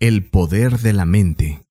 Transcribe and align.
El 0.00 0.30
poder 0.30 0.78
de 0.78 0.92
la 0.92 1.04
mente. 1.04 1.66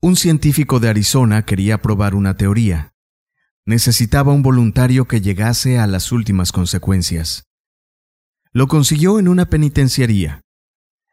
Un 0.00 0.16
científico 0.16 0.80
de 0.80 0.88
Arizona 0.88 1.44
quería 1.44 1.82
probar 1.82 2.14
una 2.14 2.38
teoría. 2.38 2.94
Necesitaba 3.66 4.32
un 4.32 4.42
voluntario 4.42 5.06
que 5.06 5.20
llegase 5.20 5.78
a 5.78 5.86
las 5.86 6.10
últimas 6.10 6.50
consecuencias. 6.50 7.44
Lo 8.50 8.66
consiguió 8.66 9.18
en 9.18 9.28
una 9.28 9.50
penitenciaría. 9.50 10.40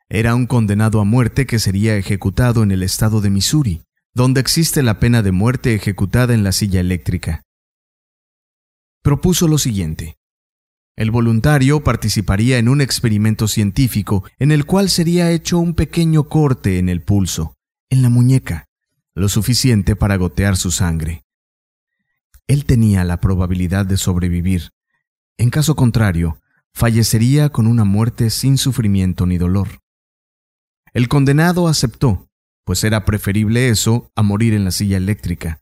Era 0.08 0.36
un 0.36 0.48
condenado 0.48 1.02
a 1.02 1.04
muerte 1.04 1.46
que 1.46 1.60
sería 1.60 1.98
ejecutado 1.98 2.64
en 2.64 2.72
el 2.72 2.82
estado 2.82 3.20
de 3.20 3.30
Missouri, 3.30 3.84
donde 4.14 4.40
existe 4.40 4.84
la 4.84 5.02
pena 5.02 5.22
de 5.22 5.34
muerte 5.34 5.76
ejecutada 5.76 6.34
en 6.34 6.46
la 6.46 6.54
silla 6.54 6.80
eléctrica. 6.80 7.44
Propuso 9.04 9.50
lo 9.50 9.58
siguiente. 9.58 10.19
El 11.00 11.12
voluntario 11.12 11.82
participaría 11.82 12.58
en 12.58 12.68
un 12.68 12.82
experimento 12.82 13.48
científico 13.48 14.26
en 14.38 14.52
el 14.52 14.66
cual 14.66 14.90
sería 14.90 15.32
hecho 15.32 15.58
un 15.58 15.74
pequeño 15.74 16.26
corte 16.26 16.78
en 16.78 16.90
el 16.90 17.02
pulso, 17.02 17.56
en 17.90 18.02
la 18.02 18.10
muñeca, 18.10 18.68
lo 19.16 19.30
suficiente 19.30 19.96
para 19.96 20.18
gotear 20.18 20.58
su 20.58 20.72
sangre. 20.72 21.24
Él 22.48 22.66
tenía 22.66 23.06
la 23.06 23.22
probabilidad 23.22 23.86
de 23.86 23.96
sobrevivir. 23.96 24.72
En 25.38 25.52
caso 25.52 25.78
contrario, 25.78 26.42
fallecería 26.74 27.48
con 27.48 27.66
una 27.66 27.86
muerte 27.86 28.30
sin 28.30 28.58
sufrimiento 28.58 29.26
ni 29.26 29.38
dolor. 29.38 29.80
El 30.92 31.08
condenado 31.08 31.70
aceptó, 31.70 32.28
pues 32.66 32.84
era 32.84 33.06
preferible 33.06 33.70
eso 33.70 34.12
a 34.18 34.22
morir 34.22 34.54
en 34.54 34.66
la 34.66 34.72
silla 34.72 34.98
eléctrica. 34.98 35.62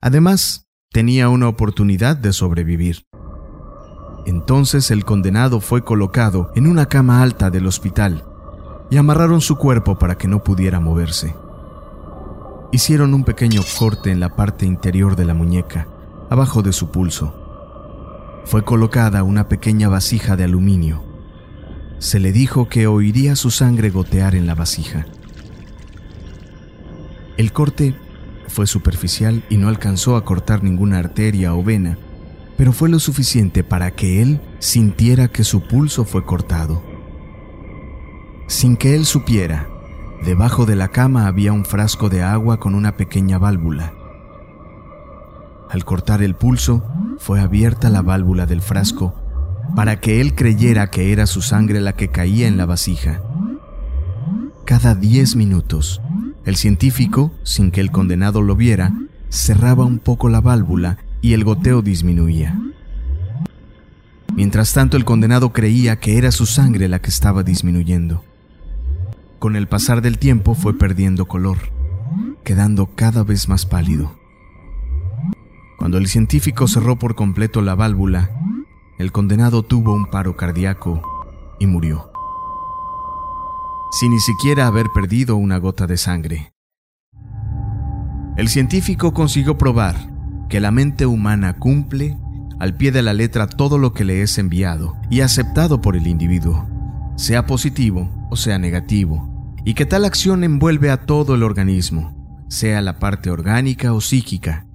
Además, 0.00 0.66
tenía 0.90 1.28
una 1.28 1.46
oportunidad 1.46 2.16
de 2.16 2.32
sobrevivir. 2.32 3.04
Entonces 4.28 4.90
el 4.90 5.06
condenado 5.06 5.58
fue 5.58 5.84
colocado 5.84 6.52
en 6.54 6.66
una 6.66 6.84
cama 6.84 7.22
alta 7.22 7.48
del 7.48 7.66
hospital 7.66 8.24
y 8.90 8.98
amarraron 8.98 9.40
su 9.40 9.56
cuerpo 9.56 9.98
para 9.98 10.18
que 10.18 10.28
no 10.28 10.44
pudiera 10.44 10.80
moverse. 10.80 11.34
Hicieron 12.70 13.14
un 13.14 13.24
pequeño 13.24 13.62
corte 13.78 14.10
en 14.10 14.20
la 14.20 14.36
parte 14.36 14.66
interior 14.66 15.16
de 15.16 15.24
la 15.24 15.32
muñeca, 15.32 15.88
abajo 16.28 16.60
de 16.60 16.74
su 16.74 16.90
pulso. 16.90 18.42
Fue 18.44 18.66
colocada 18.66 19.22
una 19.22 19.48
pequeña 19.48 19.88
vasija 19.88 20.36
de 20.36 20.44
aluminio. 20.44 21.02
Se 21.98 22.20
le 22.20 22.30
dijo 22.30 22.68
que 22.68 22.86
oiría 22.86 23.34
su 23.34 23.50
sangre 23.50 23.88
gotear 23.88 24.34
en 24.34 24.46
la 24.46 24.54
vasija. 24.54 25.06
El 27.38 27.50
corte 27.54 27.94
fue 28.48 28.66
superficial 28.66 29.42
y 29.48 29.56
no 29.56 29.68
alcanzó 29.68 30.16
a 30.16 30.26
cortar 30.26 30.62
ninguna 30.62 30.98
arteria 30.98 31.54
o 31.54 31.64
vena, 31.64 31.96
pero 32.58 32.72
fue 32.72 32.88
lo 32.88 32.98
suficiente 32.98 33.62
para 33.62 33.92
que 33.92 34.20
él 34.20 34.40
sintiera 34.58 35.28
que 35.28 35.44
su 35.44 35.62
pulso 35.68 36.04
fue 36.04 36.24
cortado. 36.24 36.82
Sin 38.48 38.76
que 38.76 38.96
él 38.96 39.06
supiera, 39.06 39.68
debajo 40.24 40.66
de 40.66 40.74
la 40.74 40.88
cama 40.88 41.28
había 41.28 41.52
un 41.52 41.64
frasco 41.64 42.08
de 42.08 42.24
agua 42.24 42.58
con 42.58 42.74
una 42.74 42.96
pequeña 42.96 43.38
válvula. 43.38 43.94
Al 45.70 45.84
cortar 45.84 46.20
el 46.20 46.34
pulso, 46.34 46.82
fue 47.18 47.40
abierta 47.40 47.90
la 47.90 48.02
válvula 48.02 48.44
del 48.44 48.60
frasco 48.60 49.14
para 49.76 50.00
que 50.00 50.20
él 50.20 50.34
creyera 50.34 50.90
que 50.90 51.12
era 51.12 51.26
su 51.26 51.42
sangre 51.42 51.80
la 51.80 51.94
que 51.94 52.08
caía 52.08 52.48
en 52.48 52.56
la 52.56 52.66
vasija. 52.66 53.22
Cada 54.64 54.96
diez 54.96 55.36
minutos, 55.36 56.02
el 56.44 56.56
científico, 56.56 57.30
sin 57.44 57.70
que 57.70 57.80
el 57.80 57.92
condenado 57.92 58.42
lo 58.42 58.56
viera, 58.56 58.92
cerraba 59.28 59.84
un 59.84 60.00
poco 60.00 60.28
la 60.28 60.40
válvula 60.40 60.98
y 61.28 61.34
el 61.34 61.44
goteo 61.44 61.82
disminuía. 61.82 62.58
Mientras 64.34 64.72
tanto, 64.72 64.96
el 64.96 65.04
condenado 65.04 65.52
creía 65.52 66.00
que 66.00 66.16
era 66.16 66.32
su 66.32 66.46
sangre 66.46 66.88
la 66.88 67.02
que 67.02 67.10
estaba 67.10 67.42
disminuyendo. 67.42 68.24
Con 69.38 69.54
el 69.54 69.68
pasar 69.68 70.00
del 70.00 70.16
tiempo 70.16 70.54
fue 70.54 70.78
perdiendo 70.78 71.26
color, 71.26 71.58
quedando 72.44 72.86
cada 72.94 73.24
vez 73.24 73.46
más 73.46 73.66
pálido. 73.66 74.16
Cuando 75.78 75.98
el 75.98 76.06
científico 76.06 76.66
cerró 76.66 76.98
por 76.98 77.14
completo 77.14 77.60
la 77.60 77.74
válvula, 77.74 78.30
el 78.98 79.12
condenado 79.12 79.62
tuvo 79.62 79.92
un 79.92 80.06
paro 80.06 80.34
cardíaco 80.34 81.02
y 81.60 81.66
murió, 81.66 82.10
sin 83.90 84.12
ni 84.12 84.20
siquiera 84.20 84.66
haber 84.66 84.86
perdido 84.94 85.36
una 85.36 85.58
gota 85.58 85.86
de 85.86 85.98
sangre. 85.98 86.54
El 88.38 88.48
científico 88.48 89.12
consiguió 89.12 89.58
probar 89.58 90.17
que 90.48 90.60
la 90.60 90.70
mente 90.70 91.06
humana 91.06 91.56
cumple 91.56 92.16
al 92.58 92.76
pie 92.76 92.90
de 92.90 93.02
la 93.02 93.12
letra 93.12 93.46
todo 93.46 93.78
lo 93.78 93.92
que 93.92 94.04
le 94.04 94.22
es 94.22 94.38
enviado 94.38 94.96
y 95.10 95.20
aceptado 95.20 95.80
por 95.80 95.96
el 95.96 96.06
individuo, 96.06 96.66
sea 97.16 97.46
positivo 97.46 98.10
o 98.30 98.36
sea 98.36 98.58
negativo, 98.58 99.54
y 99.64 99.74
que 99.74 99.86
tal 99.86 100.04
acción 100.04 100.44
envuelve 100.44 100.90
a 100.90 101.06
todo 101.06 101.34
el 101.34 101.42
organismo, 101.42 102.44
sea 102.48 102.80
la 102.80 102.98
parte 102.98 103.30
orgánica 103.30 103.92
o 103.92 104.00
psíquica. 104.00 104.66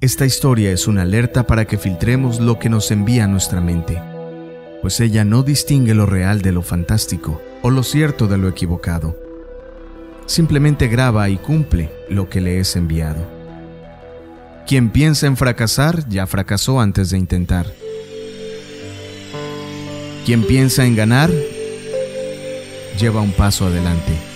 Esta 0.00 0.26
historia 0.26 0.70
es 0.72 0.86
una 0.86 1.02
alerta 1.02 1.46
para 1.46 1.66
que 1.66 1.78
filtremos 1.78 2.40
lo 2.40 2.58
que 2.58 2.68
nos 2.68 2.90
envía 2.90 3.26
nuestra 3.26 3.60
mente, 3.60 4.00
pues 4.80 5.00
ella 5.00 5.24
no 5.24 5.42
distingue 5.42 5.94
lo 5.94 6.06
real 6.06 6.40
de 6.40 6.52
lo 6.52 6.62
fantástico 6.62 7.40
o 7.62 7.70
lo 7.70 7.82
cierto 7.82 8.26
de 8.26 8.38
lo 8.38 8.48
equivocado. 8.48 9.16
Simplemente 10.26 10.88
graba 10.88 11.28
y 11.28 11.36
cumple 11.36 11.90
lo 12.08 12.28
que 12.28 12.40
le 12.40 12.60
es 12.60 12.76
enviado. 12.76 13.39
Quien 14.66 14.90
piensa 14.90 15.26
en 15.26 15.36
fracasar 15.36 16.08
ya 16.08 16.26
fracasó 16.26 16.80
antes 16.80 17.10
de 17.10 17.18
intentar. 17.18 17.66
Quien 20.24 20.46
piensa 20.46 20.84
en 20.84 20.96
ganar 20.96 21.30
lleva 22.98 23.20
un 23.20 23.32
paso 23.32 23.66
adelante. 23.66 24.29